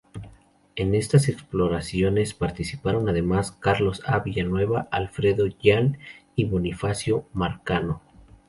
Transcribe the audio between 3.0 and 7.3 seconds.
además, Carlos A. Villanueva, Alfredo Jahn y Bonifacio